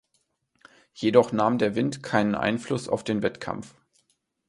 Jedoch 0.95 1.31
nahm 1.31 1.59
der 1.59 1.75
Wind 1.75 2.01
keinen 2.01 2.33
Einfluss 2.33 2.89
auf 2.89 3.03
den 3.03 3.21
Wettkampf. 3.21 3.75